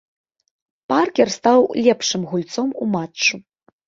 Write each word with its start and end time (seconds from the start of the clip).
Паркер 0.91 1.27
стаў 1.37 1.59
лепшым 1.87 2.21
гульцом 2.31 2.65
ў 2.65 2.85
матчу. 2.95 3.35